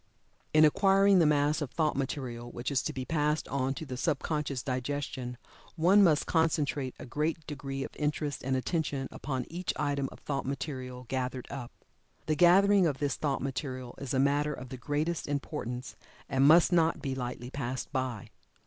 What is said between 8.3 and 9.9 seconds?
and attention upon each